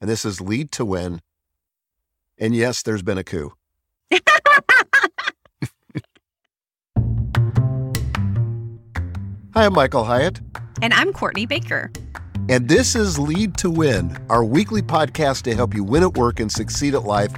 [0.00, 1.20] and this is Lead to Win.
[2.38, 3.52] And yes, there's been a coup.
[9.54, 10.40] Hi, I'm Michael Hyatt.
[10.82, 11.90] And I'm Courtney Baker.
[12.48, 16.38] And this is Lead to Win, our weekly podcast to help you win at work
[16.38, 17.32] and succeed at life.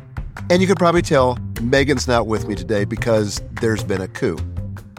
[0.51, 4.39] And you could probably tell Megan's not with me today because there's been a coup.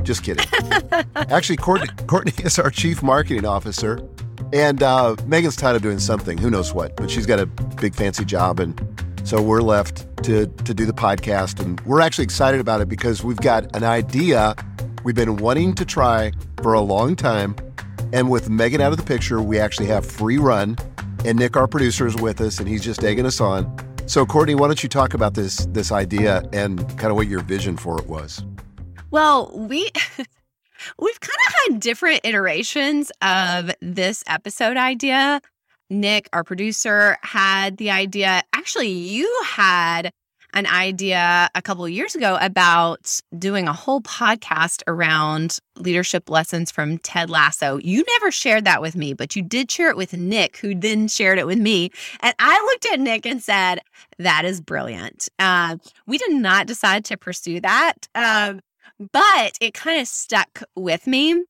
[0.02, 0.46] Just kidding.
[1.16, 4.02] Actually, Courtney, Courtney is our chief marketing officer.
[4.54, 7.96] And uh, Megan's tired of doing something, who knows what, but she's got a big
[7.96, 8.60] fancy job.
[8.60, 8.80] And
[9.24, 11.60] so we're left to, to do the podcast.
[11.62, 14.56] And we're actually excited about it because we've got an idea
[15.04, 17.56] we've been wanting to try for a long time.
[18.14, 20.78] And with Megan out of the picture, we actually have free run.
[21.24, 23.74] And Nick, our producer, is with us, and he's just egging us on.
[24.08, 27.42] So, Courtney, why don't you talk about this this idea and kind of what your
[27.42, 28.44] vision for it was?
[29.12, 29.90] Well, we
[31.00, 35.42] we've kind of had different iterations of this episode idea.
[35.90, 38.44] Nick, our producer, had the idea.
[38.54, 40.12] Actually, you had
[40.54, 46.98] an idea a couple years ago about doing a whole podcast around leadership lessons from
[47.00, 47.78] Ted Lasso.
[47.78, 51.08] You never shared that with me, but you did share it with Nick, who then
[51.08, 51.92] shared it with me.
[52.20, 53.80] And I looked at Nick and said,
[54.20, 55.30] That is brilliant.
[55.40, 58.62] Uh, we did not decide to pursue that, um,
[59.12, 61.44] but it kind of stuck with me.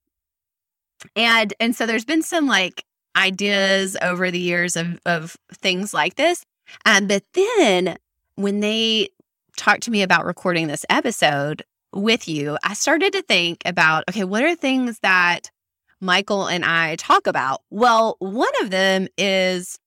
[1.15, 6.15] And and so there's been some like ideas over the years of of things like
[6.15, 6.45] this.
[6.85, 7.97] Um, but then
[8.35, 9.09] when they
[9.57, 14.23] talked to me about recording this episode with you, I started to think about okay,
[14.23, 15.49] what are things that
[15.99, 17.61] Michael and I talk about?
[17.69, 19.77] Well, one of them is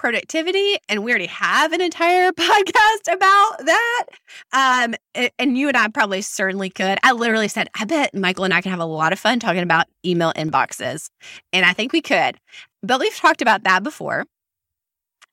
[0.00, 4.04] productivity, and we already have an entire podcast about that.
[4.50, 4.94] Um,
[5.38, 6.98] and you and I probably certainly could.
[7.02, 9.62] I literally said, I bet Michael and I can have a lot of fun talking
[9.62, 11.10] about email inboxes,
[11.52, 12.38] and I think we could.
[12.82, 14.24] But we've talked about that before.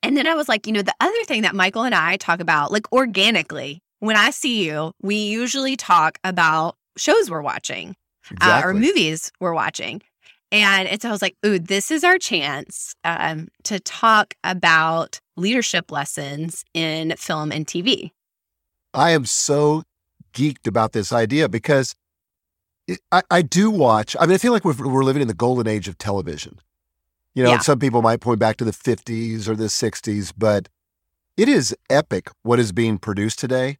[0.03, 2.41] And then I was like, you know, the other thing that Michael and I talk
[2.41, 7.95] about, like organically, when I see you, we usually talk about shows we're watching
[8.29, 8.63] exactly.
[8.63, 10.02] uh, or movies we're watching.
[10.52, 15.91] And it's, I was like, ooh, this is our chance um, to talk about leadership
[15.91, 18.11] lessons in film and TV.
[18.93, 19.83] I am so
[20.33, 21.95] geeked about this idea because
[22.87, 24.15] it, I, I, do watch.
[24.19, 26.59] I mean, I feel like we're, we're living in the golden age of television.
[27.36, 27.59] You know, yeah.
[27.59, 30.69] some people might point back to the 50s or the 60s, but
[31.36, 33.77] it is epic what is being produced today.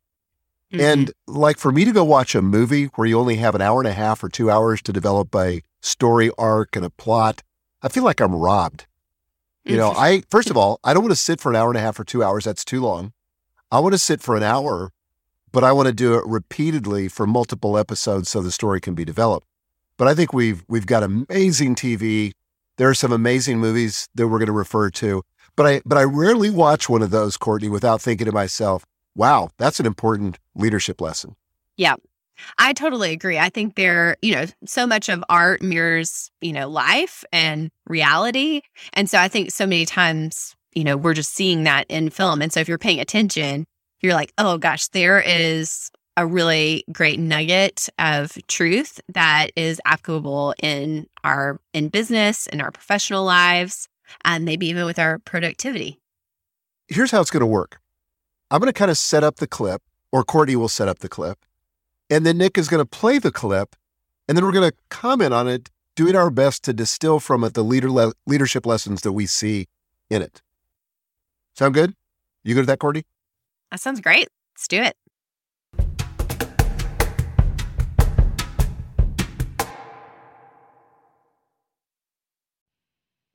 [0.72, 0.82] Mm-hmm.
[0.82, 3.80] And like for me to go watch a movie where you only have an hour
[3.80, 7.44] and a half or two hours to develop a story arc and a plot,
[7.82, 8.86] I feel like I'm robbed.
[9.64, 9.92] You know.
[9.92, 12.00] I, first of all, I don't want to sit for an hour and a half
[12.00, 12.46] or two hours.
[12.46, 13.12] That's too long.
[13.70, 14.92] I want to sit for an hour,
[15.52, 19.04] but I want to do it repeatedly for multiple episodes so the story can be
[19.04, 19.46] developed.
[19.98, 22.32] But I think we've, we've got amazing TV
[22.78, 25.24] there are some amazing movies that we're going to refer to,
[25.56, 29.50] but I but I rarely watch one of those, Courtney, without thinking to myself, "Wow,
[29.58, 31.36] that's an important leadership lesson."
[31.76, 31.96] Yeah.
[32.58, 33.38] I totally agree.
[33.38, 38.62] I think there, you know, so much of art mirrors, you know, life and reality.
[38.94, 42.42] And so I think so many times, you know, we're just seeing that in film.
[42.42, 43.66] And so if you're paying attention,
[44.02, 50.56] you're like, oh gosh, there is a really great nugget of truth that is applicable
[50.62, 53.88] in our in business in our professional lives
[54.26, 56.00] and maybe even with our productivity
[56.88, 57.80] here's how it's going to work
[58.50, 61.10] i'm going to kind of set up the clip or courtney will set up the
[61.10, 61.38] clip
[62.10, 63.76] and then nick is going to play the clip
[64.28, 67.54] and then we're going to comment on it doing our best to distill from it
[67.54, 69.68] the leader le- leadership lessons that we see
[70.10, 70.42] in it.
[71.56, 71.96] Sound good?
[72.44, 73.04] You good at that courtney?
[73.72, 74.28] That sounds great.
[74.56, 74.96] Let's do it.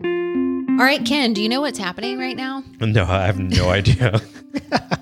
[0.05, 2.63] All right, Ken, do you know what's happening right now?
[2.81, 4.21] No, I have no idea.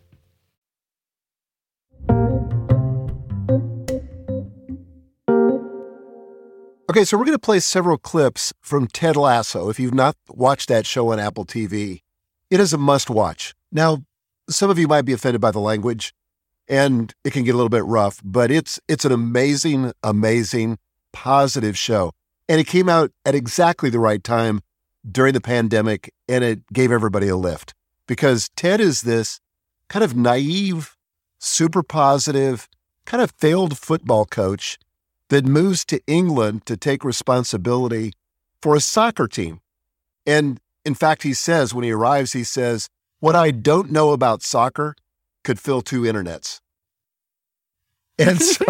[6.91, 9.69] Okay, so we're going to play several clips from Ted Lasso.
[9.69, 12.01] If you've not watched that show on Apple TV,
[12.49, 13.55] it is a must watch.
[13.71, 14.03] Now,
[14.49, 16.13] some of you might be offended by the language
[16.67, 20.79] and it can get a little bit rough, but it's it's an amazing amazing
[21.13, 22.11] positive show.
[22.49, 24.59] And it came out at exactly the right time
[25.09, 27.73] during the pandemic and it gave everybody a lift
[28.05, 29.39] because Ted is this
[29.87, 30.97] kind of naive,
[31.39, 32.67] super positive,
[33.05, 34.77] kind of failed football coach
[35.31, 38.11] that moves to England to take responsibility
[38.61, 39.61] for a soccer team.
[40.25, 42.89] And in fact, he says when he arrives, he says,
[43.21, 44.93] What I don't know about soccer
[45.45, 46.59] could fill two internets.
[48.19, 48.65] And so,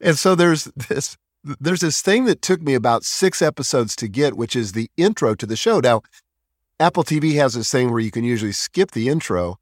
[0.00, 4.34] and so there's this there's this thing that took me about six episodes to get,
[4.34, 5.78] which is the intro to the show.
[5.78, 6.00] Now,
[6.80, 9.58] Apple TV has this thing where you can usually skip the intro.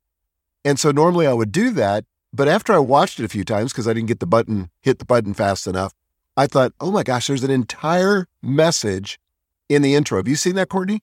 [0.64, 2.04] And so normally I would do that.
[2.32, 5.00] But after I watched it a few times, because I didn't get the button, hit
[5.00, 5.92] the button fast enough,
[6.36, 9.18] I thought, oh my gosh, there's an entire message
[9.68, 10.18] in the intro.
[10.18, 11.00] Have you seen that, Courtney?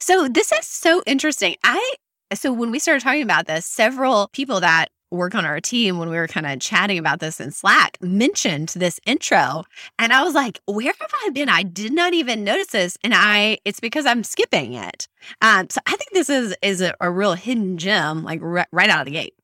[0.00, 1.56] So this is so interesting.
[1.64, 1.94] I
[2.34, 6.08] so when we started talking about this, several people that work on our team when
[6.08, 9.64] we were kind of chatting about this in Slack mentioned this intro
[9.98, 11.50] and I was like, where have I been?
[11.50, 15.06] I did not even notice this and I it's because I'm skipping it.
[15.42, 18.88] Um so I think this is is a, a real hidden gem like ri- right
[18.88, 19.34] out of the gate.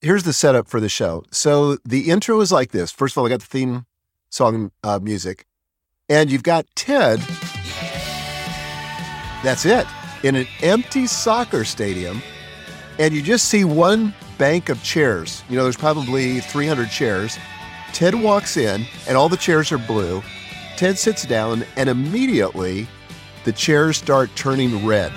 [0.00, 1.24] Here's the setup for the show.
[1.30, 2.90] So the intro is like this.
[2.90, 3.86] First of all, I got the theme
[4.32, 5.44] song uh, music,
[6.08, 7.20] and you've got Ted.
[9.44, 9.86] That's it
[10.22, 12.22] in an empty soccer stadium,
[12.98, 15.42] and you just see one bank of chairs.
[15.48, 17.38] You know, there's probably 300 chairs.
[17.92, 20.22] Ted walks in, and all the chairs are blue.
[20.76, 22.88] Ted sits down, and immediately
[23.44, 25.12] the chairs start turning red.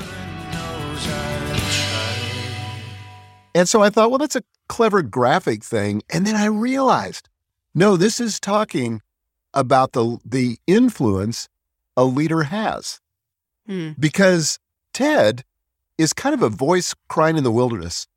[3.54, 6.02] And so I thought, well, that's a clever graphic thing.
[6.10, 7.30] And then I realized,
[7.75, 9.01] no, this is talking
[9.54, 11.48] about the the influence
[11.95, 13.00] a leader has.
[13.68, 13.92] Hmm.
[14.00, 14.60] Because
[14.94, 15.44] Ted
[15.98, 18.07] is kind of a voice crying in the wilderness.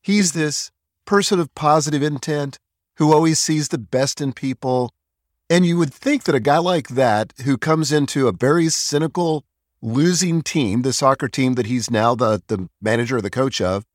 [0.00, 0.70] He's this
[1.04, 2.58] person of positive intent
[2.96, 4.92] who always sees the best in people.
[5.48, 9.44] And you would think that a guy like that, who comes into a very cynical,
[9.80, 13.86] losing team, the soccer team that he's now the, the manager or the coach of,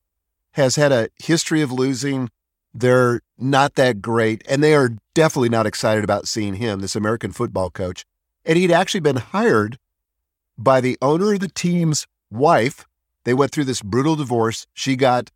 [0.53, 2.29] has had a history of losing.
[2.73, 7.31] They're not that great, and they are definitely not excited about seeing him, this American
[7.31, 8.03] football coach.
[8.45, 9.77] And he'd actually been hired
[10.57, 12.85] by the owner of the team's wife.
[13.25, 14.65] They went through this brutal divorce.
[14.73, 15.29] She got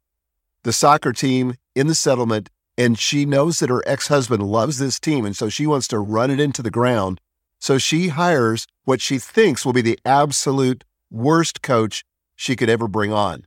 [0.64, 5.00] the soccer team in the settlement, and she knows that her ex husband loves this
[5.00, 5.26] team.
[5.26, 7.22] And so she wants to run it into the ground.
[7.60, 12.04] So she hires what she thinks will be the absolute worst coach
[12.36, 13.46] she could ever bring on.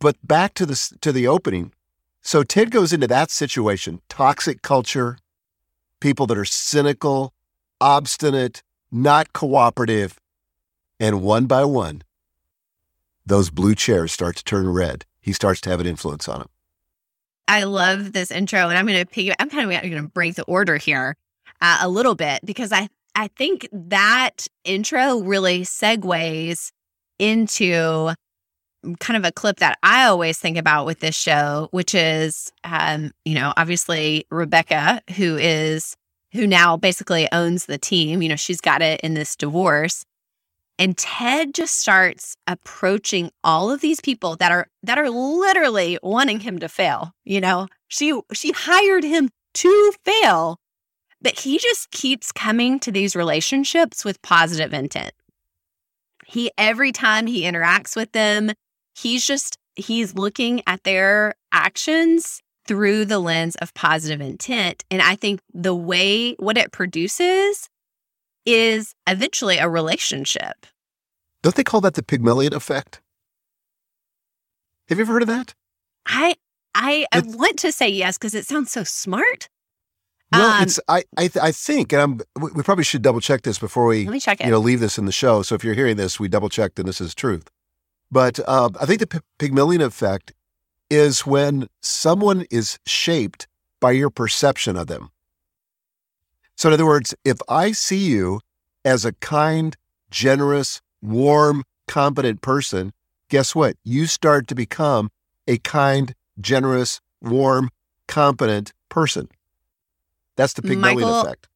[0.00, 1.72] But back to the to the opening.
[2.28, 5.16] So Ted goes into that situation, toxic culture,
[5.98, 7.32] people that are cynical,
[7.80, 10.20] obstinate, not cooperative,
[11.00, 12.02] and one by one,
[13.24, 15.06] those blue chairs start to turn red.
[15.22, 16.48] He starts to have an influence on them.
[17.48, 19.34] I love this intro, and I'm going to pick.
[19.38, 21.16] I'm kind of going to break the order here
[21.62, 26.72] uh, a little bit because I I think that intro really segues
[27.18, 28.12] into
[29.00, 33.12] kind of a clip that I always think about with this show, which is, um,
[33.24, 35.96] you know, obviously Rebecca, who is
[36.32, 38.22] who now basically owns the team.
[38.22, 40.04] You know, she's got it in this divorce,
[40.78, 46.40] and Ted just starts approaching all of these people that are that are literally wanting
[46.40, 47.12] him to fail.
[47.24, 50.60] You know, she she hired him to fail,
[51.20, 55.12] but he just keeps coming to these relationships with positive intent.
[56.26, 58.52] He every time he interacts with them,
[59.02, 65.14] he's just he's looking at their actions through the lens of positive intent and i
[65.14, 67.68] think the way what it produces
[68.46, 70.64] is eventually a relationship.
[71.42, 73.02] Don't they call that the Pygmalion effect?
[74.88, 75.54] Have you ever heard of that?
[76.06, 76.34] I
[76.74, 79.50] I, I want to say yes because it sounds so smart.
[80.32, 82.20] Well, Um, it's I I, th- I think, and I'm,
[82.54, 84.46] we probably should double check this before we Let me check it.
[84.46, 85.42] you know leave this in the show.
[85.42, 87.50] So if you're hearing this, we double checked, and this is truth.
[88.10, 90.32] But uh, I think the P- Pygmalion effect
[90.90, 93.46] is when someone is shaped
[93.80, 95.10] by your perception of them.
[96.56, 98.40] So in other words, if I see you
[98.84, 99.76] as a kind,
[100.10, 102.92] generous, warm, competent person,
[103.28, 103.76] guess what?
[103.84, 105.10] You start to become
[105.46, 107.70] a kind, generous, warm,
[108.06, 109.28] competent person.
[110.36, 111.48] That's the Pygmalion Michael, effect.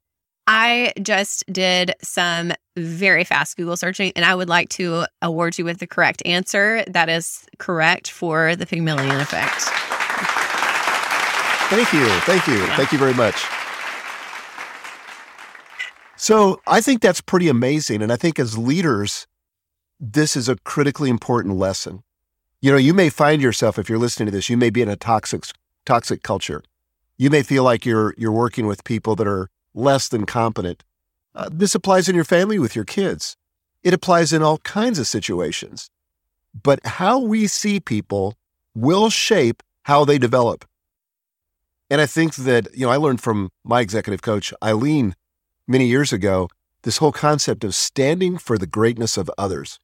[0.46, 5.64] I just did some very fast Google searching, and I would like to award you
[5.64, 6.84] with the correct answer.
[6.88, 9.62] That is correct for the Pygmalion effect.
[11.70, 12.06] Thank you.
[12.20, 12.58] Thank you.
[12.58, 12.76] Yeah.
[12.76, 13.46] Thank you very much.
[16.16, 18.02] So I think that's pretty amazing.
[18.02, 19.26] And I think as leaders,
[19.98, 22.02] this is a critically important lesson.
[22.60, 24.88] You know, you may find yourself, if you're listening to this, you may be in
[24.88, 25.44] a toxic,
[25.86, 26.62] toxic culture.
[27.16, 30.84] You may feel like you're, you're working with people that are less than competent.
[31.34, 33.36] Uh, this applies in your family with your kids.
[33.82, 35.90] It applies in all kinds of situations.
[36.62, 38.36] But how we see people
[38.74, 40.64] will shape how they develop.
[41.90, 45.14] And I think that, you know, I learned from my executive coach, Eileen,
[45.66, 46.48] many years ago,
[46.82, 49.78] this whole concept of standing for the greatness of others.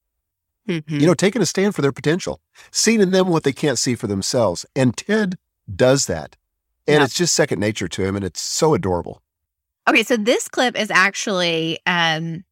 [0.68, 1.00] Mhm.
[1.00, 2.40] You know, taking a stand for their potential,
[2.70, 4.66] seeing in them what they can't see for themselves.
[4.76, 5.38] And Ted
[5.74, 6.36] does that.
[6.86, 7.04] And Yeah.
[7.04, 8.16] it's just second nature to him.
[8.16, 9.22] And it's so adorable.
[9.88, 12.44] Okay, so this clip is actually um,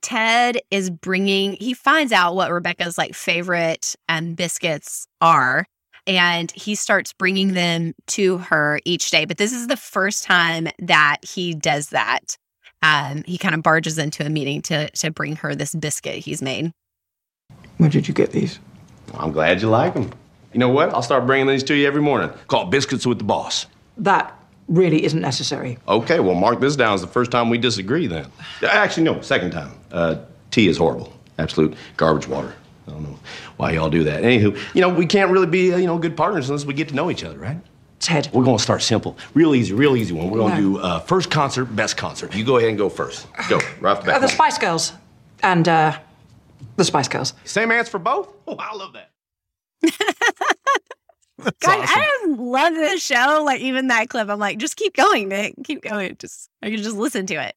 [0.00, 1.52] Ted is bringing.
[1.54, 5.66] He finds out what Rebecca's like favorite um, biscuits are,
[6.06, 9.26] and he starts bringing them to her each day.
[9.26, 12.38] But this is the first time that he does that.
[12.82, 16.40] Um, he kind of barges into a meeting to to bring her this biscuit he's
[16.40, 16.72] made.
[17.76, 18.58] Where did you get these?
[19.12, 20.10] I'm glad you like them.
[20.54, 20.94] You know what?
[20.94, 22.30] I'll start bringing these to you every morning.
[22.46, 23.66] Called Biscuits with the Boss.
[23.98, 25.78] That really isn't necessary.
[25.88, 28.26] Okay, well, mark this down as the first time we disagree then.
[28.68, 29.72] Actually, no, second time.
[29.92, 30.16] Uh,
[30.50, 31.12] tea is horrible.
[31.38, 32.54] Absolute garbage water.
[32.88, 33.18] I don't know
[33.56, 34.22] why y'all do that.
[34.22, 36.88] Anywho, you know, we can't really be, uh, you know, good partners unless we get
[36.88, 37.58] to know each other, right?
[37.98, 39.16] Ted, We're gonna start simple.
[39.34, 40.30] Real easy, real easy one.
[40.30, 40.60] We're gonna No.
[40.60, 42.34] do uh, first concert, best concert.
[42.34, 43.26] You go ahead and go first.
[43.48, 44.20] Go, right off the uh, bat.
[44.20, 44.92] the Spice Girls
[45.42, 45.98] and uh,
[46.76, 47.32] the Spice Girls.
[47.44, 48.32] Same answer for both?
[48.46, 49.10] Oh, I love that.
[51.38, 51.88] Guys, awesome.
[51.88, 53.42] I just love this show.
[53.44, 55.54] Like even that clip, I'm like, just keep going, Nick.
[55.64, 56.16] Keep going.
[56.18, 57.54] Just I can just listen to it.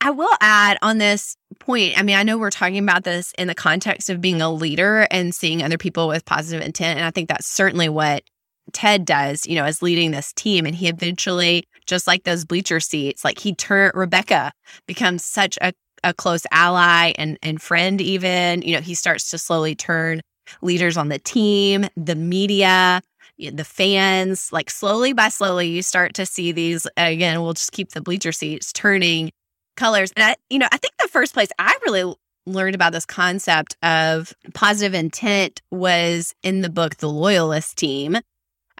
[0.00, 1.98] I will add on this point.
[1.98, 5.06] I mean, I know we're talking about this in the context of being a leader
[5.10, 6.98] and seeing other people with positive intent.
[6.98, 8.22] And I think that's certainly what
[8.72, 10.64] Ted does, you know, as leading this team.
[10.64, 14.52] And he eventually, just like those bleacher seats, like he turned Rebecca
[14.86, 18.62] becomes such a, a close ally and and friend, even.
[18.62, 20.22] You know, he starts to slowly turn
[20.62, 23.02] leaders on the team, the media,
[23.38, 24.52] the fans.
[24.52, 26.86] Like slowly by slowly, you start to see these.
[26.96, 29.30] Again, we'll just keep the bleacher seats turning
[29.76, 30.12] colors.
[30.16, 32.14] And I, you know, I think the first place I really
[32.46, 38.18] learned about this concept of positive intent was in the book The Loyalist Team.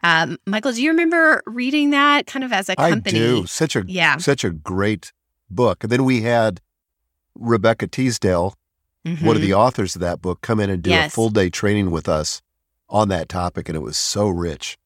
[0.02, 3.18] Um, Michael, do you remember reading that kind of as a company?
[3.18, 3.46] do.
[3.46, 4.16] Such a Yeah.
[4.16, 5.12] such a great
[5.50, 5.84] book.
[5.84, 6.60] And then we had
[7.34, 8.54] Rebecca Teasdale,
[9.04, 9.46] one of Mhm.
[9.46, 12.42] the authors of that book, come in and do a full day training with us
[12.88, 14.76] on that topic, and it was so rich.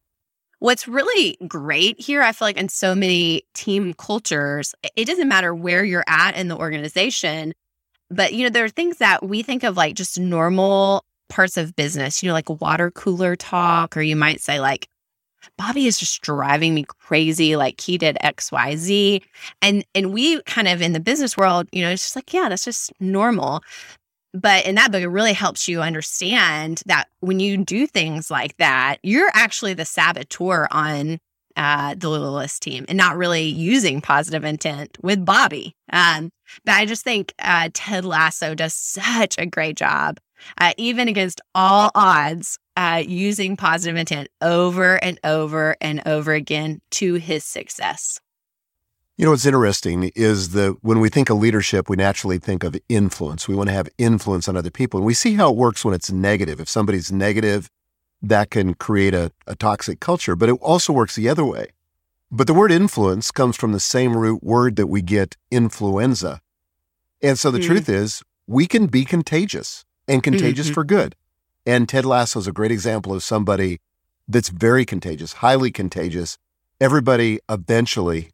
[0.60, 5.54] What's really great here, I feel like in so many team cultures, it doesn't matter
[5.54, 7.52] where you're at in the organization,
[8.10, 11.74] but you know, there are things that we think of like just normal parts of
[11.76, 14.88] business, you know, like water cooler talk, or you might say like,
[15.58, 17.56] Bobby is just driving me crazy.
[17.56, 19.22] Like he did X, Y, Z.
[19.60, 22.48] And and we kind of in the business world, you know, it's just like, yeah,
[22.48, 23.62] that's just normal.
[24.34, 28.56] But in that book, it really helps you understand that when you do things like
[28.56, 31.20] that, you're actually the saboteur on
[31.56, 35.76] uh, the Loyalist team and not really using positive intent with Bobby.
[35.92, 36.30] Um,
[36.64, 40.18] but I just think uh, Ted Lasso does such a great job,
[40.58, 46.80] uh, even against all odds, uh, using positive intent over and over and over again
[46.90, 48.18] to his success.
[49.16, 52.76] You know what's interesting is that when we think of leadership, we naturally think of
[52.88, 53.46] influence.
[53.46, 54.98] We want to have influence on other people.
[54.98, 56.58] And we see how it works when it's negative.
[56.58, 57.70] If somebody's negative,
[58.22, 61.68] that can create a, a toxic culture, but it also works the other way.
[62.32, 66.40] But the word influence comes from the same root word that we get influenza.
[67.22, 67.66] And so the Mm.
[67.66, 70.74] truth is, we can be contagious and contagious Mhm.
[70.74, 71.14] for good.
[71.64, 73.78] And Ted Lasso is a great example of somebody
[74.26, 76.36] that's very contagious, highly contagious.
[76.80, 78.30] Everybody eventually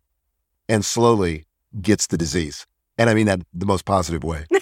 [0.70, 1.44] and slowly
[1.82, 2.66] gets the disease.
[2.96, 4.46] And I mean that the most positive way.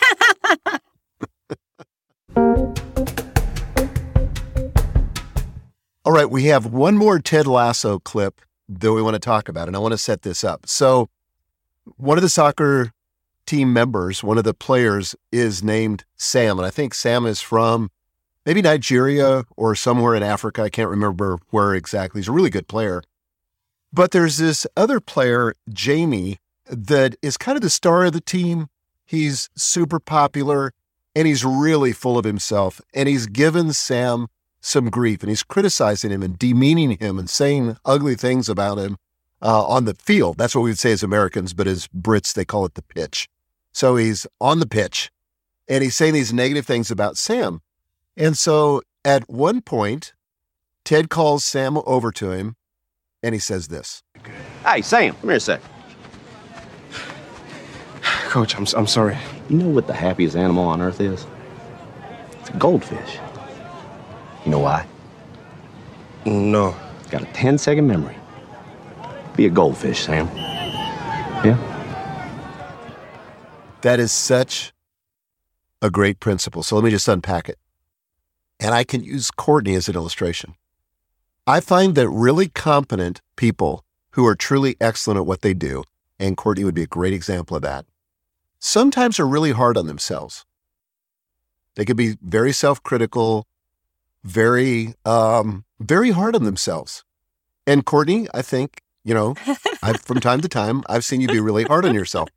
[6.05, 9.69] All right, we have one more Ted Lasso clip that we want to talk about,
[9.69, 10.67] and I want to set this up.
[10.67, 11.11] So,
[11.97, 12.93] one of the soccer
[13.45, 17.91] team members, one of the players, is named Sam, and I think Sam is from
[18.47, 20.63] maybe Nigeria or somewhere in Africa.
[20.63, 22.21] I can't remember where exactly.
[22.21, 23.03] He's a really good player.
[23.93, 28.69] But there's this other player, Jamie, that is kind of the star of the team.
[29.05, 30.73] He's super popular
[31.15, 32.81] and he's really full of himself.
[32.93, 34.29] And he's given Sam
[34.61, 38.99] some grief and he's criticizing him and demeaning him and saying ugly things about him
[39.41, 40.37] uh, on the field.
[40.37, 43.29] That's what we would say as Americans, but as Brits, they call it the pitch.
[43.73, 45.11] So he's on the pitch
[45.69, 47.61] and he's saying these negative things about Sam.
[48.17, 50.13] And so at one point,
[50.85, 52.57] Ted calls Sam over to him
[53.23, 54.03] and he says this
[54.65, 55.61] Hey, Sam, come here a sec.
[58.03, 59.17] Coach, I'm, I'm sorry.
[59.49, 61.27] You know what the happiest animal on earth is?
[62.41, 63.19] It's a goldfish.
[64.45, 64.87] You know why?
[66.25, 66.77] No.
[67.01, 68.17] It's got a 10 second memory.
[69.37, 70.27] Be a goldfish, Sam.
[71.45, 71.57] Yeah?
[73.83, 74.73] That is such
[75.81, 76.63] a great principle.
[76.63, 77.59] So let me just unpack it.
[78.61, 80.55] And I can use Courtney as an illustration.
[81.49, 85.83] I find that really competent people who are truly excellent at what they do,
[86.19, 87.87] and Courtney would be a great example of that,
[88.59, 90.45] sometimes are really hard on themselves.
[91.75, 93.47] They can be very self critical,
[94.25, 97.03] very, um, very hard on themselves.
[97.67, 99.35] And Courtney, I think, you know,
[99.83, 102.29] I've, from time to time, I've seen you be really hard on yourself.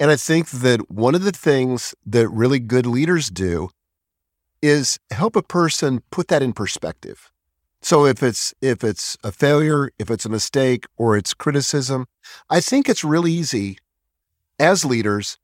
[0.00, 3.68] And I think that one of the things that really good leaders do
[4.62, 7.30] is help a person put that in perspective.
[7.84, 12.06] So if it's if it's a failure, if it's a mistake or it's criticism,
[12.48, 13.76] I think it's really easy
[14.58, 15.38] as leaders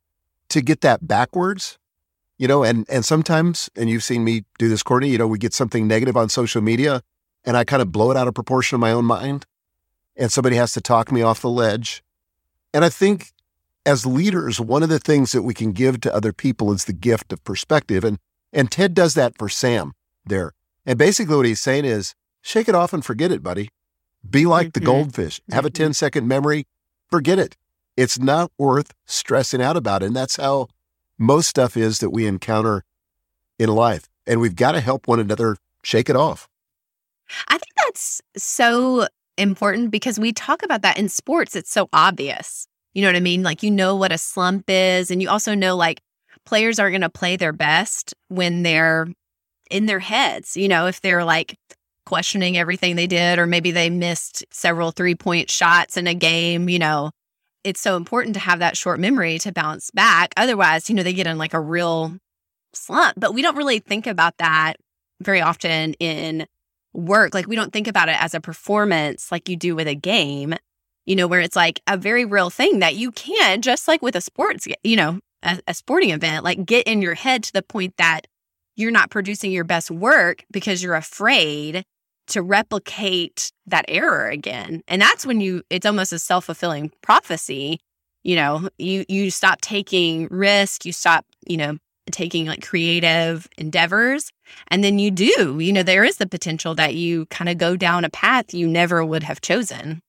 [0.49, 1.79] to get that backwards.
[2.39, 5.39] You know, and and sometimes, and you've seen me do this, Courtney, you know, we
[5.39, 7.03] get something negative on social media
[7.45, 9.45] and I kind of blow it out of proportion in my own mind.
[10.17, 12.03] And somebody has to talk me off the ledge.
[12.73, 13.33] And I think
[13.85, 16.95] as leaders, one of the things that we can give to other people is the
[16.95, 18.03] gift of perspective.
[18.03, 18.19] And
[18.51, 19.93] and Ted does that for Sam
[20.25, 20.55] there.
[20.87, 23.71] And basically what he's saying is shake it off and forget it, buddy.
[24.29, 24.85] Be like the Mhm.
[24.87, 25.41] goldfish.
[25.51, 26.67] Have a 10 second memory.
[27.11, 27.57] Forget it.
[27.97, 30.07] It's not worth stressing out about it.
[30.07, 30.69] And that's how
[31.19, 32.85] most stuff is that we encounter
[33.59, 34.09] in life.
[34.27, 36.49] And we've got to help one another shake it off.
[37.49, 39.07] I think that's so
[39.39, 41.57] important because we talk about that in sports.
[41.57, 42.67] It's so obvious.
[42.95, 43.43] You know what I mean?
[43.43, 45.11] Like, you know what a slump is.
[45.11, 46.01] And you also know, like,
[46.45, 49.09] players are going to play their best when they're
[49.71, 50.57] in their heads.
[50.57, 51.57] You know, if they're like
[52.11, 56.69] questioning everything they did, or maybe they missed several three point shots in a game,
[56.69, 57.13] you know,
[57.63, 60.33] it's so important to have that short memory to bounce back.
[60.37, 62.17] Otherwise, you know, they get in like a real
[62.73, 63.15] slump.
[63.17, 64.75] But we don't really think about that
[65.23, 66.49] very often in
[66.93, 67.33] work.
[67.33, 70.57] Like we don't think about it as a performance like you do with a game,
[71.07, 74.17] you know, where it's like a very real thing that you can, just like with
[74.17, 77.63] a sports, you know, a, a sporting event, like get in your head to the
[77.63, 78.27] point that
[78.75, 81.85] you're not producing your best work because you're afraid
[82.31, 84.83] to replicate that error again.
[84.89, 87.81] And that's when you, it's almost a self fulfilling prophecy.
[88.23, 91.79] You know, you, you stop taking risk, you stop, you know,
[92.11, 94.33] taking like creative endeavors
[94.69, 97.77] and then you do you know there is the potential that you kind of go
[97.77, 100.01] down a path you never would have chosen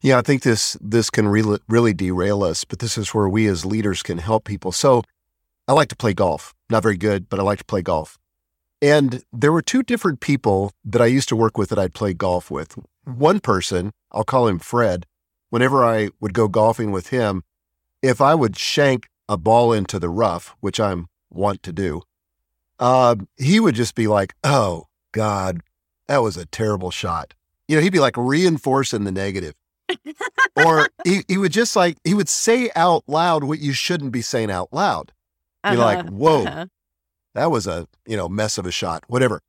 [0.00, 3.46] Yeah, I think this this can really really derail us, but this is where we
[3.46, 4.72] as leaders can help people.
[4.72, 5.02] So,
[5.66, 6.52] I like to play golf.
[6.68, 8.18] Not very good, but I like to play golf.
[8.84, 12.12] And there were two different people that I used to work with that I'd play
[12.12, 12.76] golf with.
[13.04, 15.06] One person, I'll call him Fred.
[15.48, 17.44] Whenever I would go golfing with him,
[18.02, 22.02] if I would shank a ball into the rough, which I'm wont to do,
[22.78, 25.62] uh, he would just be like, "Oh God,
[26.06, 27.32] that was a terrible shot."
[27.66, 29.54] You know, he'd be like reinforcing the negative
[30.56, 34.20] or he, he would just like he would say out loud what you shouldn't be
[34.20, 35.12] saying out loud
[35.70, 36.66] Be like, Uh-huh, "Whoa." uh-huh.
[37.34, 39.40] That was a you know mess of a shot whatever.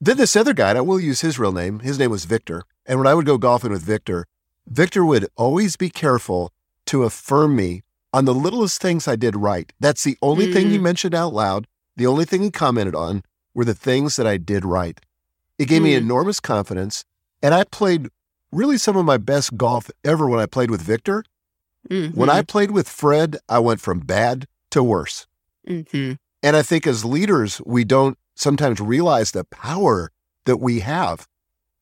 [0.00, 2.62] Then this other guy and i will use his real name his name was victor.
[2.86, 4.26] And when i would go golfing with victor
[4.66, 6.52] victor would always be careful
[6.86, 9.72] to affirm me on the littlest things i did right.
[9.80, 10.82] That's the only thing he Mm.
[10.82, 11.66] mentioned out loud.
[11.96, 13.22] The only thing he commented on
[13.54, 15.00] were the things that i did right.
[15.58, 15.98] It gave me Mm.
[15.98, 17.04] enormous confidence
[17.42, 18.08] and i played
[18.50, 21.24] really some of my best golf ever when i played with victor.
[21.88, 25.26] When Mhm, i played with fred i went from bad to worse.
[25.68, 26.18] Mhm.
[26.42, 30.10] And I think as leaders, we don't sometimes realize the power
[30.44, 31.26] that we have.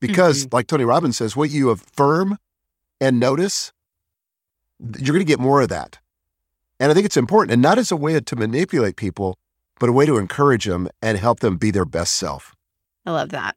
[0.00, 0.56] Because, mm-hmm.
[0.56, 2.38] like Tony Robbins says, what you affirm
[3.00, 3.72] and notice,
[4.80, 5.98] you're going to get more of that.
[6.78, 9.38] And I think it's important, and not as a way to manipulate people,
[9.78, 12.56] but a way to encourage them and help them be their best self.
[13.04, 13.56] I love that.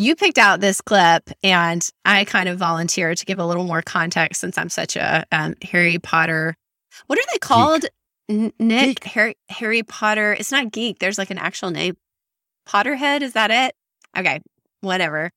[0.00, 3.82] You picked out this clip, and I kind of volunteered to give a little more
[3.82, 6.56] context since I'm such a um, Harry Potter.
[7.06, 7.84] What are they called?
[8.30, 10.32] N- Nick Harry Harry Potter.
[10.32, 11.00] It's not geek.
[11.00, 11.98] There's like an actual name.
[12.66, 13.20] Potterhead.
[13.20, 13.74] Is that it?
[14.16, 14.40] Okay,
[14.80, 15.30] whatever.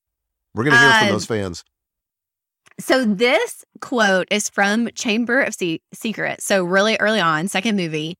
[0.56, 1.64] We're going to hear from Um, those fans.
[2.80, 6.46] So this quote is from Chamber of Se- Secrets.
[6.46, 8.16] So really early on, second movie,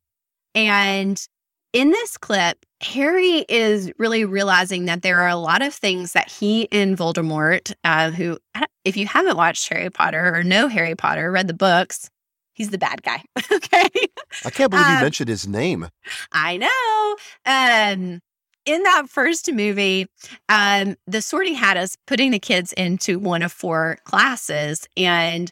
[0.54, 1.26] and
[1.72, 6.30] in this clip, Harry is really realizing that there are a lot of things that
[6.30, 8.38] he and Voldemort, uh, who,
[8.84, 12.10] if you haven't watched Harry Potter or know Harry Potter, read the books,
[12.54, 13.24] he's the bad guy.
[13.52, 13.90] okay.
[14.46, 15.88] I can't believe you um, mentioned his name.
[16.32, 17.16] I know.
[17.46, 18.22] Um,
[18.66, 20.08] in that first movie,
[20.50, 25.52] um, the sorting hat is putting the kids into one of four classes, and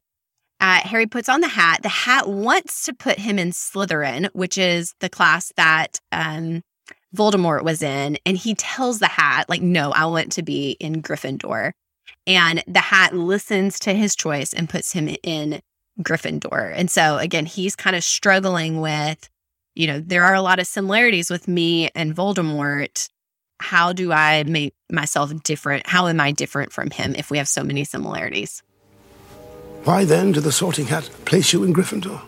[0.59, 1.79] uh, Harry puts on the hat.
[1.81, 6.61] The hat wants to put him in Slytherin, which is the class that um,
[7.15, 11.01] Voldemort was in, and he tells the hat, like, "No, I want to be in
[11.01, 11.71] Gryffindor."
[12.27, 15.61] And the hat listens to his choice and puts him in
[16.01, 16.73] Gryffindor.
[16.75, 19.29] And so again, he's kind of struggling with
[19.75, 23.09] you know, there are a lot of similarities with me and Voldemort.
[23.59, 25.87] How do I make myself different?
[25.87, 28.63] How am I different from him if we have so many similarities?
[29.83, 32.21] Why then did the sorting hat place you in Gryffindor?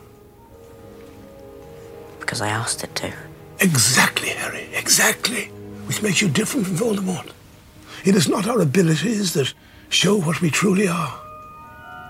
[2.19, 3.13] Because I asked it to.
[3.59, 5.45] Exactly, Harry, exactly.
[5.87, 7.31] Which makes you different from Voldemort.
[8.05, 9.53] It is not our abilities that
[9.89, 11.19] show what we truly are,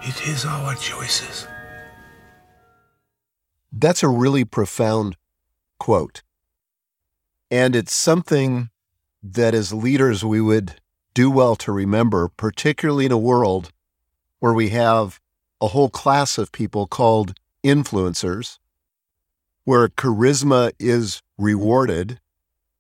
[0.02, 1.48] it is our choices.
[3.72, 5.18] That's a really profound
[5.80, 6.24] quote.
[7.52, 8.70] And it's something
[9.22, 10.76] that as leaders we would
[11.14, 13.72] do well to remember, particularly in a world
[14.40, 15.20] where we have
[15.62, 18.60] a whole class of people called influencers,
[19.64, 22.20] where charisma is rewarded,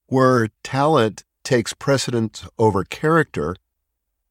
[0.07, 3.55] where talent takes precedence over character.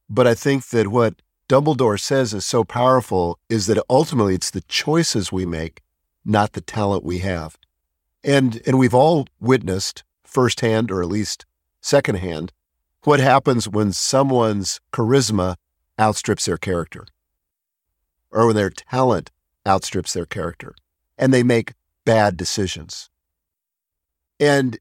[0.09, 4.62] But I think that what Dumbledore says is so powerful is that ultimately it's the
[4.62, 5.83] choices we make
[6.25, 7.59] not the talent we have.
[8.25, 11.45] And and we've all witnessed firsthand or at least
[11.81, 12.53] secondhand
[13.05, 15.57] what happens when someone's charisma
[16.01, 17.07] outstrips their character
[18.31, 19.31] or when their talent
[19.66, 20.75] outstrips their character
[21.18, 23.11] and they make bad decisions.
[24.42, 24.76] And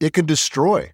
[0.00, 0.92] it can destroy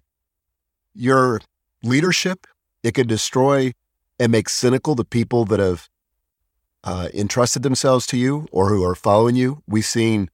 [0.93, 1.39] your
[1.83, 2.47] leadership.
[2.83, 3.71] It can destroy
[4.19, 5.87] and make cynical the people that have
[6.83, 9.63] uh, entrusted themselves to you or who are following you.
[9.67, 10.29] We've seen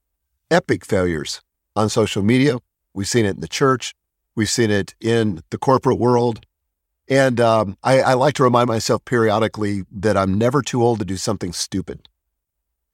[0.50, 1.42] epic failures
[1.76, 2.58] on social media.
[2.92, 3.94] We've seen it in the church.
[4.34, 6.44] We've seen it in the corporate world.
[7.08, 11.04] And um, I, I like to remind myself periodically that I'm never too old to
[11.04, 12.08] do something stupid.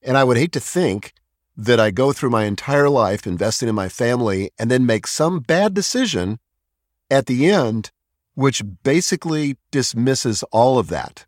[0.03, 1.13] And I would hate to think
[1.55, 5.39] that I go through my entire life investing in my family and then make some
[5.39, 6.39] bad decision
[7.11, 7.91] at the end,
[8.33, 11.25] which basically dismisses all of that.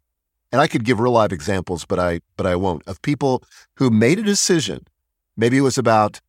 [0.52, 3.44] And I could give real life examples, but I but I won't, of people
[3.76, 4.88] who made a decision.
[5.38, 6.22] Maybe it was about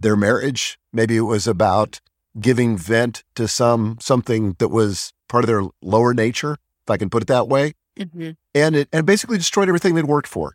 [0.00, 2.00] their marriage, maybe it was about
[2.40, 7.08] giving vent to some something that was part of their lower nature, if I can
[7.08, 7.74] put it that way.
[7.96, 8.30] Mm-hmm.
[8.54, 10.54] And it and basically destroyed everything they'd worked for.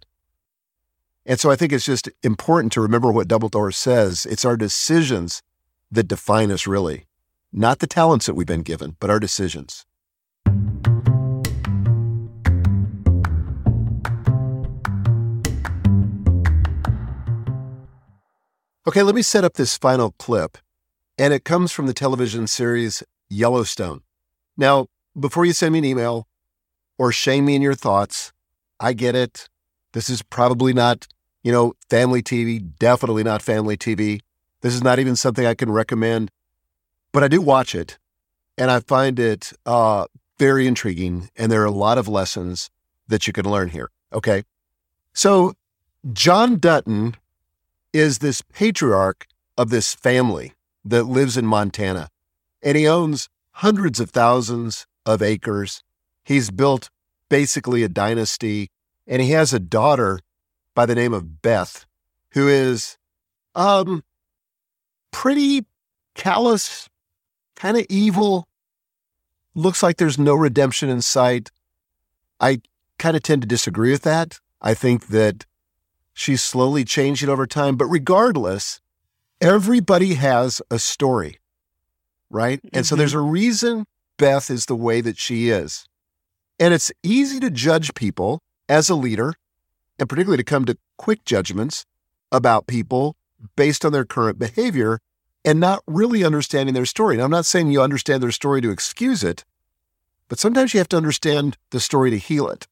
[1.26, 4.26] And so I think it's just important to remember what Dumbledore says.
[4.26, 5.42] It's our decisions
[5.92, 7.06] that define us really,
[7.52, 9.86] not the talents that we've been given, but our decisions.
[18.88, 20.58] Okay, let me set up this final clip,
[21.16, 24.02] and it comes from the television series Yellowstone.
[24.58, 24.88] Now,
[25.20, 26.28] before you send me an email
[26.98, 28.32] or shame me in your thoughts,
[28.80, 29.48] I get it.
[29.94, 31.08] This is probably not,
[31.44, 34.22] you know, family TV, definitely not family TV.
[34.62, 36.32] This is not even something I can recommend,
[37.12, 37.98] but I do watch it,
[38.58, 40.06] and I find it uh,
[40.38, 42.70] very intriguing, and there are a lot of lessons
[43.08, 43.90] that you can learn here.
[44.14, 44.44] Okay.
[45.14, 45.54] So,
[46.14, 47.16] John Dutton
[47.94, 50.54] is this patriarch of this family
[50.86, 52.10] that lives in Montana.
[52.62, 55.84] And he owns hundreds of thousands of acres.
[56.24, 56.90] He's built
[57.30, 58.70] basically a dynasty.
[59.10, 60.22] And he has a daughter
[60.74, 61.86] by the name of Beth,
[62.32, 62.98] who is
[63.56, 64.02] um
[65.12, 65.66] pretty
[66.16, 66.88] callous,
[67.58, 68.48] kind of evil.
[69.54, 71.52] Looks like there's no redemption in sight.
[72.40, 72.62] I
[72.98, 74.40] kind of tend to disagree with that.
[74.62, 75.46] I think that
[76.20, 77.78] She's slowly changing over time.
[77.78, 78.82] But regardless,
[79.40, 81.40] everybody has a story,
[82.30, 82.62] right?
[82.62, 82.76] Mm-hmm.
[82.76, 83.26] And so there's mm-hmm.
[83.26, 83.86] a reason
[84.18, 85.86] Beth is the way that she is.
[86.60, 89.34] And it's easy to judge people as a leader,
[89.98, 91.86] and particularly to come to quick judgments
[92.32, 93.16] about people
[93.56, 95.00] based on their current behavior
[95.44, 97.18] and not really understanding their story.
[97.18, 99.44] Now, I'm not saying you understand their story to excuse it,
[100.28, 102.68] but sometimes you have to understand the story to heal it.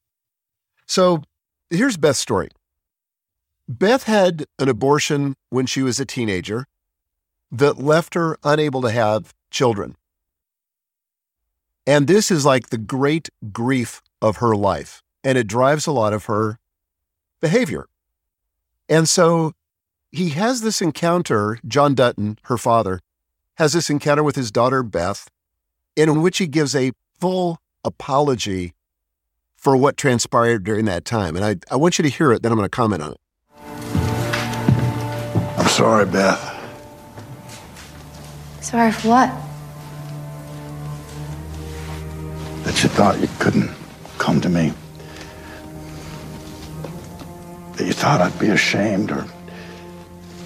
[0.85, 1.23] So
[1.69, 2.49] here's Beth's story.
[3.67, 6.67] Beth had an abortion when she was a teenager
[7.51, 9.95] that left her unable to have children.
[11.85, 16.13] And this is like the great grief of her life, and it drives a lot
[16.13, 16.57] of her
[17.41, 17.87] behavior.
[18.87, 19.51] And so
[20.09, 23.01] he has this encounter, John Dutton, her father,
[23.55, 25.27] has this encounter with his daughter, Beth,
[25.97, 28.73] in which he gives a full apology
[29.57, 31.35] for what transpired during that time.
[31.35, 33.19] And I, I want you to hear it, then I'm going to comment on it.
[35.57, 36.39] I'm sorry, Beth.
[38.61, 39.29] Sorry for what?
[42.63, 43.71] That you thought you couldn't
[44.19, 44.71] come to me.
[47.77, 49.25] That you thought I'd be ashamed or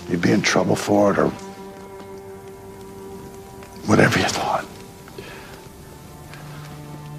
[0.10, 1.30] you'd be in trouble for it or
[3.88, 4.66] whatever you thought.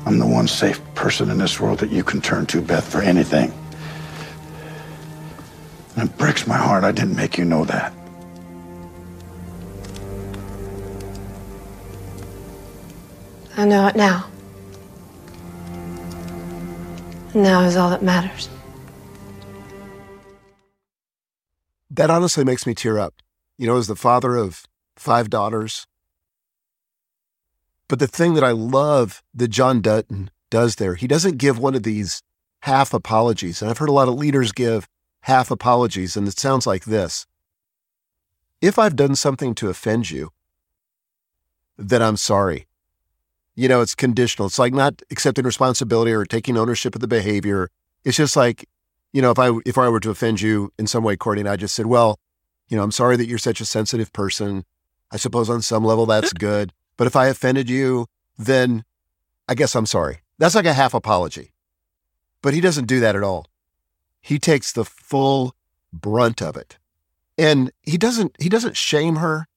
[0.04, 3.00] I'm the one safe person in this world that you can turn to, Beth, for
[3.00, 3.52] anything.
[5.96, 7.94] And it breaks my heart I didn't make you know that.
[13.56, 14.26] I know it now.
[17.32, 18.50] And now is all that matters.
[22.02, 23.14] That honestly makes me tear up.
[23.56, 24.64] You know, as the father of
[24.96, 25.86] five daughters.
[27.86, 31.76] But the thing that I love that John Dutton does there, he doesn't give one
[31.76, 32.20] of these
[32.62, 33.62] half apologies.
[33.62, 34.88] And I've heard a lot of leaders give
[35.20, 37.24] half apologies, and it sounds like this
[38.60, 40.30] If I've done something to offend you,
[41.78, 42.66] then I'm sorry.
[43.54, 44.48] You know, it's conditional.
[44.48, 47.70] It's like not accepting responsibility or taking ownership of the behavior.
[48.04, 48.68] It's just like,
[49.12, 51.48] you know, if I if I were to offend you in some way, Courtney, and
[51.48, 52.18] I just said, well,
[52.68, 54.64] you know, I'm sorry that you're such a sensitive person.
[55.10, 56.72] I suppose on some level that's good.
[56.96, 58.06] But if I offended you,
[58.38, 58.84] then
[59.48, 60.20] I guess I'm sorry.
[60.38, 61.52] That's like a half apology.
[62.40, 63.46] But he doesn't do that at all
[64.22, 65.54] he takes the full
[65.92, 66.78] brunt of it.
[67.36, 69.48] And he doesn't he doesn't shame her.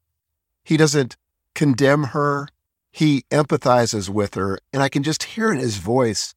[0.64, 1.16] He doesn't
[1.54, 2.50] condemn her.
[2.92, 6.34] He empathizes with her, and I can just hear in his voice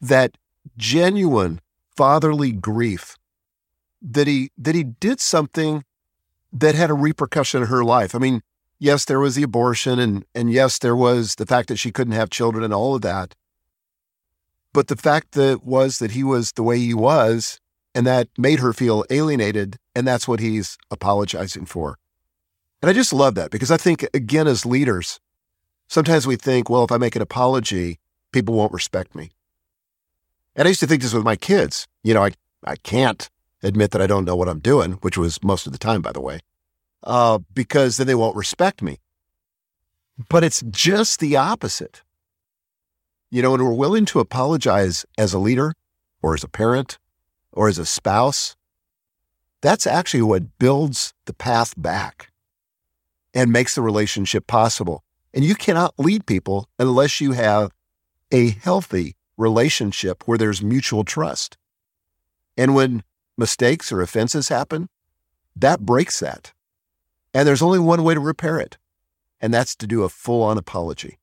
[0.00, 0.36] that
[0.76, 1.60] genuine
[2.02, 3.16] fatherly grief
[4.02, 5.84] that he that he did something
[6.52, 8.12] that had a repercussion in her life.
[8.12, 8.42] I mean,
[8.80, 12.14] yes, there was the abortion and and yes, there was the fact that she couldn't
[12.14, 13.36] have children and all of that.
[14.72, 17.60] But the fact that was that he was the way he was
[17.94, 19.76] and that made her feel alienated.
[19.94, 21.98] And that's what he's apologizing for.
[22.80, 25.20] And I just love that because I think, again, as leaders,
[25.86, 28.00] sometimes we think, well, if I make an apology,
[28.32, 29.30] people won't respect me.
[30.54, 31.86] And I used to think this with my kids.
[32.02, 32.32] You know, I,
[32.64, 33.28] I can't
[33.62, 36.12] admit that I don't know what I'm doing, which was most of the time, by
[36.12, 36.40] the way,
[37.04, 38.98] uh, because then they won't respect me.
[40.28, 42.02] But it's just the opposite.
[43.30, 45.74] You know, when we're willing to apologize as a leader
[46.20, 46.98] or as a parent
[47.52, 48.56] or as a spouse,
[49.62, 52.30] that's actually what builds the path back
[53.32, 55.02] and makes the relationship possible.
[55.32, 57.70] And you cannot lead people unless you have
[58.30, 61.58] a healthy relationship where there's mutual trust.
[62.56, 63.02] And when
[63.36, 64.88] mistakes or offenses happen,
[65.56, 66.52] that breaks that.
[67.34, 68.76] And there's only one way to repair it,
[69.40, 71.18] and that's to do a full on apology.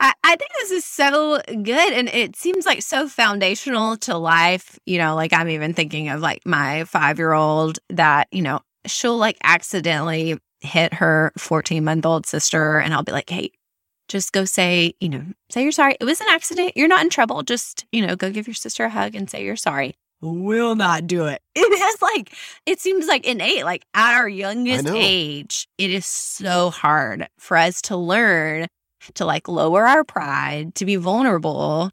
[0.00, 1.92] I, I think this is so good.
[1.92, 4.78] And it seems like so foundational to life.
[4.86, 8.60] You know, like I'm even thinking of like my five year old that, you know,
[8.86, 12.78] she'll like accidentally hit her 14 month old sister.
[12.78, 13.50] And I'll be like, hey,
[14.08, 15.96] just go say, you know, say you're sorry.
[16.00, 16.72] It was an accident.
[16.76, 17.42] You're not in trouble.
[17.42, 19.94] Just, you know, go give your sister a hug and say you're sorry.
[20.20, 21.40] Will not do it.
[21.54, 22.32] It is like,
[22.66, 27.82] it seems like innate, like at our youngest age, it is so hard for us
[27.82, 28.66] to learn
[29.14, 31.90] to like lower our pride, to be vulnerable,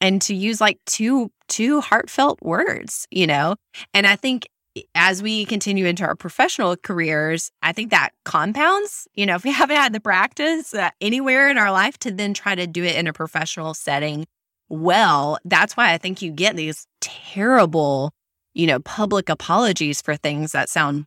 [0.00, 3.56] and to use like two two heartfelt words, you know?
[3.92, 4.48] And I think
[4.94, 9.52] as we continue into our professional careers, I think that compounds, you know, if we
[9.52, 12.96] haven't had the practice uh, anywhere in our life to then try to do it
[12.96, 14.26] in a professional setting
[14.70, 18.12] well, that's why I think you get these terrible,
[18.54, 21.06] you know, public apologies for things that sound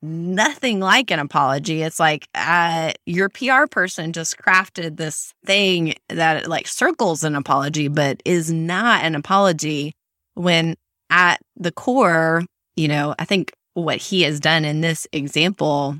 [0.00, 1.82] nothing like an apology.
[1.82, 7.88] It's like uh, your PR person just crafted this thing that like circles an apology,
[7.88, 9.92] but is not an apology
[10.34, 10.74] when
[11.10, 12.42] at the core,
[12.78, 15.98] you know, I think what he has done in this example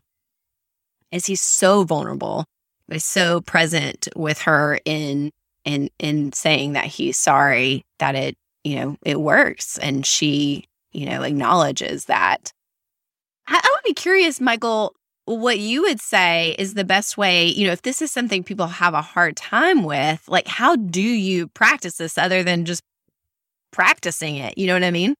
[1.10, 2.44] is he's so vulnerable,
[2.90, 5.32] he's so present with her in
[5.64, 9.76] in in saying that he's sorry that it, you know, it works.
[9.78, 12.52] And she, you know, acknowledges that
[13.48, 17.66] I, I would be curious, Michael, what you would say is the best way, you
[17.66, 21.48] know, if this is something people have a hard time with, like how do you
[21.48, 22.82] practice this other than just
[23.72, 24.56] practicing it?
[24.56, 25.16] You know what I mean?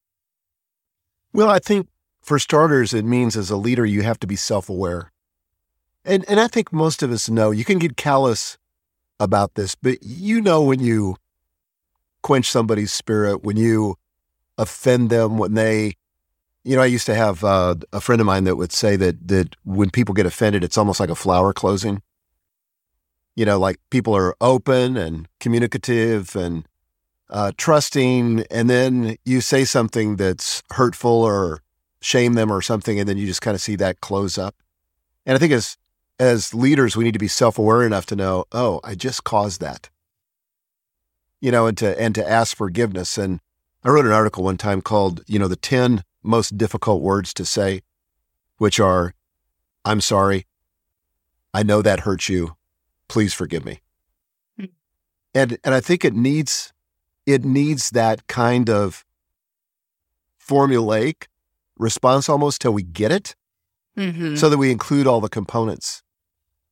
[1.33, 1.89] Well, I think
[2.23, 5.13] for starters, it means as a leader, you have to be self aware.
[6.05, 8.57] And, and I think most of us know you can get callous
[9.21, 11.17] about this, but you know when you
[12.23, 13.97] quench somebody's spirit, when you
[14.57, 15.95] offend them, when they
[16.69, 19.29] you know, I used to have uh, a friend of mine that would say that
[19.29, 22.03] that when people get offended, it's almost like a flower closing.
[23.37, 26.69] You know, like people are open and communicative and
[27.31, 31.63] uh, trusting, and then you say something that's hurtful or
[32.01, 34.55] shame them or something, and then you just kind of see that close up.
[35.27, 35.77] And I think as
[36.19, 39.61] as leaders, we need to be self aware enough to know, oh, I just caused
[39.61, 39.89] that.
[41.41, 43.19] You know, and to and to ask forgiveness.
[43.19, 43.41] And
[43.85, 47.45] I wrote an article one time called, you know, the ten most difficult words to
[47.45, 47.83] say,
[48.57, 49.15] which are,
[49.85, 50.47] I'm sorry.
[51.55, 52.57] I know that hurt you.
[53.09, 53.81] Please forgive me.
[54.61, 54.73] Mm-hmm.
[55.35, 56.73] And, and I think it needs,
[57.29, 59.05] it needs that kind of
[60.41, 61.27] formulaic
[61.79, 63.37] response almost till we get it
[63.97, 64.35] mm-hmm.
[64.35, 66.03] so that we include all the components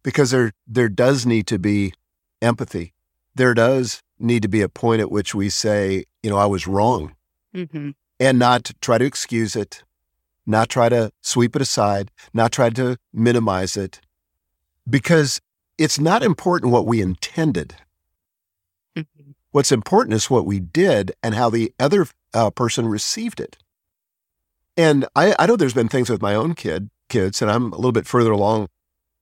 [0.02, 1.92] because there, there does need to be
[2.40, 2.94] empathy.
[3.34, 6.66] There does need to be a point at which we say, you know, I was
[6.66, 7.14] wrong.
[7.54, 9.84] Mm-hmm and not try to excuse it,
[10.46, 14.00] not try to sweep it aside, not try to minimize it,
[14.88, 15.40] because
[15.78, 17.76] it's not important what we intended.
[19.56, 23.56] What's important is what we did and how the other uh, person received it.
[24.76, 27.76] And I, I, know there's been things with my own kid, kids, and I'm a
[27.76, 28.68] little bit further along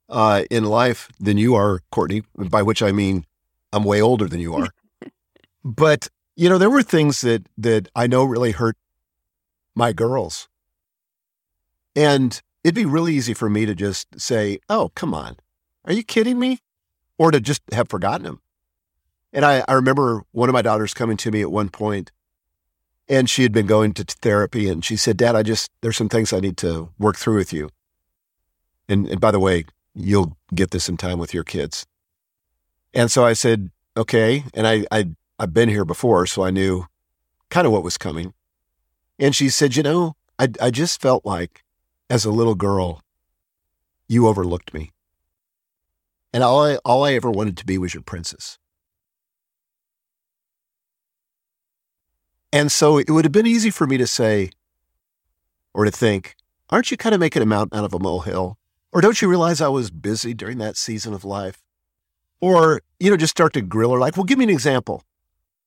[0.08, 2.24] uh, in life than you are, Courtney.
[2.36, 3.26] By which I mean
[3.72, 4.70] I'm way older than you are.
[5.64, 8.76] but you know, there were things that that I know really hurt
[9.76, 10.48] my girls.
[11.94, 15.36] And it'd be really easy for me to just say, oh, come on.
[15.84, 16.58] Are you kidding me?
[17.18, 18.40] Or to just have forgotten them.
[19.34, 22.10] And I, I remember one of my daughters coming to me at one point
[23.08, 26.08] and she had been going to therapy and she said, Dad, I just, there's some
[26.08, 27.68] things I need to work through with you.
[28.88, 31.84] And, and by the way, you'll get this in time with your kids.
[32.94, 34.44] And so I said, okay.
[34.54, 36.86] And I, I, I've been here before, so I knew
[37.50, 38.32] kind of what was coming.
[39.18, 41.62] And she said, You know, I, I just felt like
[42.10, 43.02] as a little girl,
[44.08, 44.92] you overlooked me.
[46.32, 48.58] And all I, all I ever wanted to be was your princess.
[52.54, 54.50] And so it would have been easy for me to say
[55.74, 56.36] or to think,
[56.70, 58.58] aren't you kind of making a mountain out of a molehill?
[58.92, 61.64] Or don't you realize I was busy during that season of life?
[62.40, 65.02] Or, you know, just start to grill her like, well, give me an example.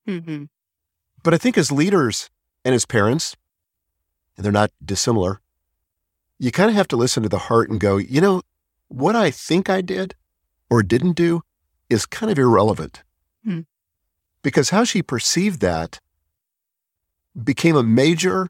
[0.08, 0.46] Mm-hmm.
[1.24, 2.30] But I think as leaders,
[2.64, 3.36] and as parents,
[4.38, 5.42] and they're not dissimilar,
[6.40, 8.44] you kind of have to listen to the heart and go, you know,
[8.88, 10.16] what I think I did
[10.70, 11.42] or didn't do
[11.90, 13.04] is kind of irrelevant.
[13.44, 13.62] Hmm.
[14.42, 16.00] Because how she perceived that
[17.42, 18.50] became a major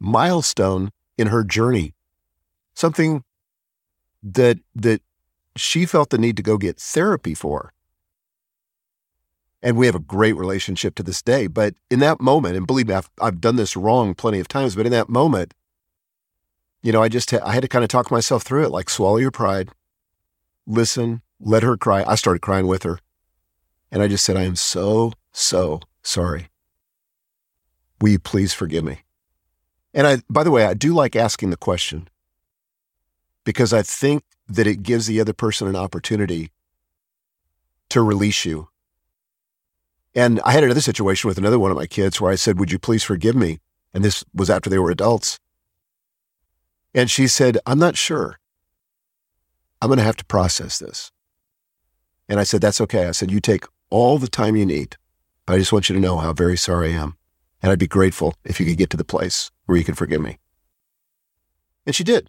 [0.00, 1.94] milestone in her journey.
[2.74, 3.24] Something
[4.22, 5.02] that that
[5.56, 7.72] she felt the need to go get therapy for.
[9.62, 11.46] And we have a great relationship to this day.
[11.46, 14.74] But in that moment, and believe me, I've, I've done this wrong plenty of times,
[14.74, 15.54] but in that moment,
[16.82, 18.90] you know, I just ha- I had to kind of talk myself through it, like
[18.90, 19.70] swallow your pride,
[20.66, 22.04] listen, let her cry.
[22.06, 22.98] I started crying with her.
[23.90, 26.48] And I just said, I am so, so sorry.
[28.04, 28.98] Will you please forgive me?
[29.94, 32.06] And I, by the way, I do like asking the question
[33.44, 36.50] because I think that it gives the other person an opportunity
[37.88, 38.68] to release you.
[40.14, 42.70] And I had another situation with another one of my kids where I said, Would
[42.70, 43.60] you please forgive me?
[43.94, 45.40] And this was after they were adults.
[46.94, 48.38] And she said, I'm not sure.
[49.80, 51.10] I'm going to have to process this.
[52.28, 53.06] And I said, That's okay.
[53.06, 54.98] I said, You take all the time you need.
[55.46, 57.16] but I just want you to know how very sorry I am.
[57.64, 60.20] And I'd be grateful if you could get to the place where you can forgive
[60.20, 60.36] me.
[61.86, 62.28] And she did.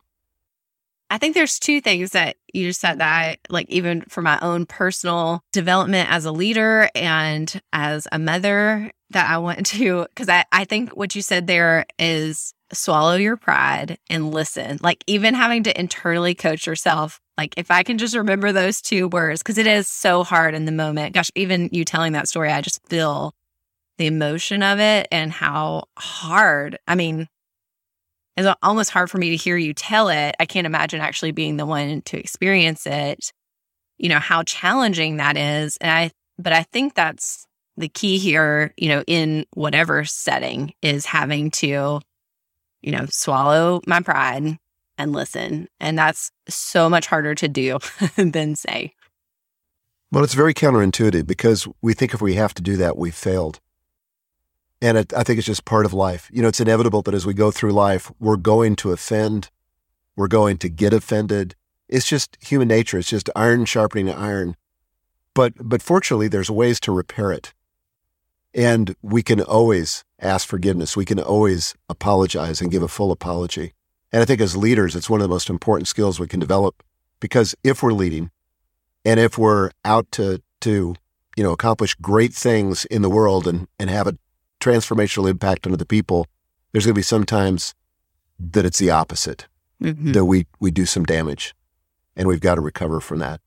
[1.09, 4.39] I think there's two things that you just said that I like, even for my
[4.41, 10.29] own personal development as a leader and as a mother, that I want to, because
[10.29, 14.77] I, I think what you said there is swallow your pride and listen.
[14.81, 19.09] Like, even having to internally coach yourself, like, if I can just remember those two
[19.09, 21.13] words, because it is so hard in the moment.
[21.13, 23.34] Gosh, even you telling that story, I just feel
[23.97, 26.77] the emotion of it and how hard.
[26.87, 27.27] I mean,
[28.37, 30.35] it's almost hard for me to hear you tell it.
[30.39, 33.31] I can't imagine actually being the one to experience it.
[33.97, 35.77] You know, how challenging that is.
[35.79, 41.05] And I, but I think that's the key here, you know, in whatever setting is
[41.05, 42.01] having to,
[42.81, 44.57] you know, swallow my pride
[44.97, 45.67] and listen.
[45.79, 47.79] And that's so much harder to do
[48.17, 48.93] than say.
[50.11, 53.59] Well, it's very counterintuitive because we think if we have to do that, we've failed.
[54.81, 56.29] And it, I think it's just part of life.
[56.31, 59.49] You know, it's inevitable that as we go through life, we're going to offend,
[60.15, 61.55] we're going to get offended.
[61.87, 62.97] It's just human nature.
[62.97, 64.55] It's just iron sharpening iron.
[65.33, 67.53] But but fortunately, there's ways to repair it,
[68.53, 70.95] and we can always ask forgiveness.
[70.95, 73.73] We can always apologize and give a full apology.
[74.11, 76.81] And I think as leaders, it's one of the most important skills we can develop
[77.19, 78.31] because if we're leading,
[79.03, 80.95] and if we're out to to
[81.35, 84.17] you know accomplish great things in the world and and have a
[84.65, 86.25] transformational impact on other people,
[86.71, 87.73] there's going to be sometimes
[88.39, 89.47] that it's the opposite,
[89.83, 90.13] Mm-hmm.
[90.13, 91.53] that we, we do some damage
[92.15, 93.41] and we've got to recover from that.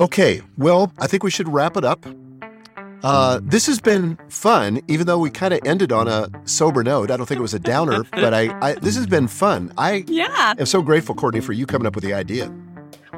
[0.00, 2.04] Okay, well, I think we should wrap it up.
[3.02, 7.10] Uh, this has been fun, even though we kind of ended on a sober note.
[7.10, 9.70] I don't think it was a downer, but I, I this has been fun.
[9.76, 10.54] I Yeah.
[10.58, 12.50] am so grateful, Courtney, for you coming up with the idea.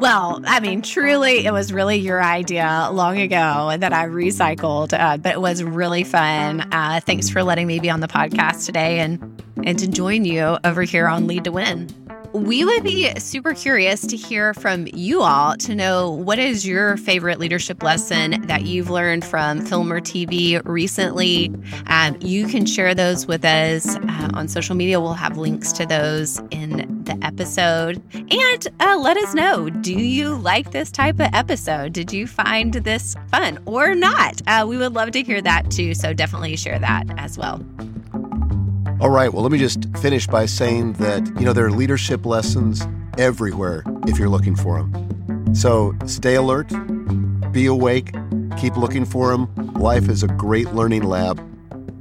[0.01, 5.17] Well, I mean, truly, it was really your idea long ago that I recycled, uh,
[5.17, 6.61] but it was really fun.
[6.73, 10.59] Uh, thanks for letting me be on the podcast today and and to join you
[10.65, 11.89] over here on Lead to Win.
[12.37, 16.99] We would be super curious to hear from you all to know what is your
[16.99, 21.51] favorite leadership lesson that you've learned from film or TV recently.
[21.87, 25.01] Um, you can share those with us uh, on social media.
[25.01, 28.03] We'll have links to those in the episode.
[28.13, 31.95] And uh, let us know do you like this type of episode?
[31.95, 34.43] Did you find this fun or not?
[34.47, 35.95] Uh, we would love to hear that too.
[35.95, 37.65] So definitely share that as well.
[38.99, 42.25] All right, well, let me just finish by saying that, you know, there are leadership
[42.25, 42.83] lessons
[43.19, 45.55] everywhere if you're looking for them.
[45.55, 46.73] So stay alert,
[47.53, 48.15] be awake,
[48.57, 49.55] keep looking for them.
[49.75, 51.37] Life is a great learning lab.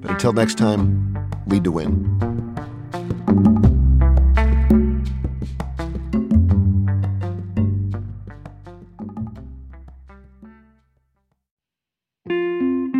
[0.01, 2.15] But until next time, lead to win.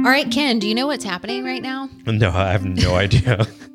[0.05, 1.89] All right, Ken, do you know what's happening right now?
[2.05, 3.47] No, I have no idea.